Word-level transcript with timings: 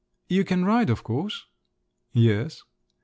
"You 0.27 0.43
can 0.45 0.65
ride, 0.65 0.89
of 0.89 1.03
course?" 1.03 1.45
"Yes." 2.11 2.63